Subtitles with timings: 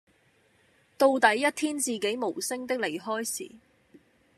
[0.97, 3.57] 到底一天自己無聲的離開時